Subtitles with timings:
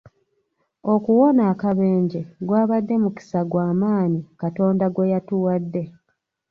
[0.93, 5.83] Okuwona akabenje gwabadde mukisa gwa maanyi Katonda gwe yatuwadde.